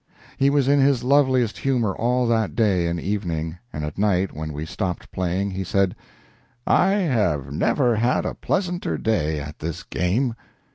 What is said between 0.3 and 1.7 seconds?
He was in his loveliest